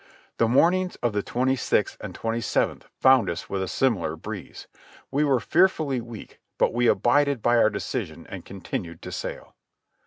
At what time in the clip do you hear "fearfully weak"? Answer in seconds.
5.39-6.39